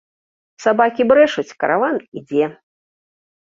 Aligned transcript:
Сабакі 0.63 1.05
брэшуць, 1.11 1.57
караван 1.65 2.01
ідзе! 2.21 2.49